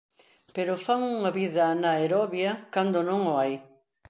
[0.55, 3.53] Pero fan unha vida anaerobia cando non o hai.